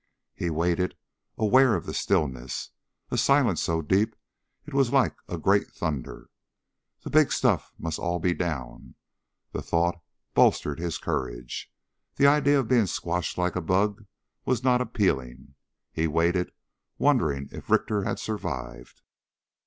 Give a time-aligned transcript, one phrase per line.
[0.33, 0.95] He waited,
[1.37, 2.71] aware of the stillness,
[3.11, 4.15] a silence so deep
[4.65, 6.31] it was like a great thunder.
[7.03, 8.95] The big stuff must all be down.
[9.51, 10.01] The thought
[10.33, 11.71] bolstered his courage.
[12.15, 14.05] The idea of being squashed like a bug
[14.43, 15.53] was not appealing.
[15.91, 16.51] He waited,
[16.97, 19.03] wondering if Richter had survived.